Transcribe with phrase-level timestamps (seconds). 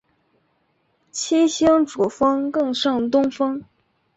[1.11, 3.63] 七星主峰更胜东峰